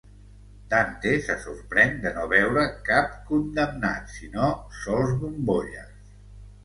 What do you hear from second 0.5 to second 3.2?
Dante se sorprèn de no veure cap